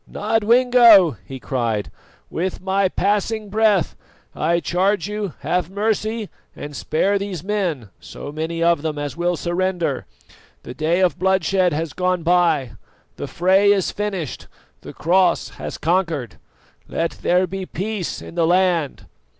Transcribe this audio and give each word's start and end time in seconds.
"Nodwengo," 0.11 1.17
he 1.25 1.39
cried, 1.39 1.91
"with 2.31 2.59
my 2.59 2.89
passing 2.89 3.49
breath 3.51 3.95
I 4.33 4.59
charge 4.59 5.07
you 5.07 5.33
have 5.41 5.69
mercy 5.69 6.27
and 6.55 6.75
spare 6.75 7.19
these 7.19 7.43
men, 7.43 7.89
so 7.99 8.31
many 8.31 8.63
of 8.63 8.81
them 8.81 8.97
as 8.97 9.15
will 9.15 9.35
surrender. 9.37 10.07
The 10.63 10.73
day 10.73 11.01
of 11.01 11.19
bloodshed 11.19 11.71
has 11.73 11.93
gone 11.93 12.23
by, 12.23 12.71
the 13.17 13.27
fray 13.27 13.71
is 13.71 13.91
finished, 13.91 14.47
the 14.81 14.91
Cross 14.91 15.49
has 15.61 15.77
conquered. 15.77 16.37
Let 16.87 17.11
there 17.21 17.45
be 17.45 17.67
peace 17.67 18.23
in 18.23 18.33
the 18.33 18.47
land." 18.47 19.05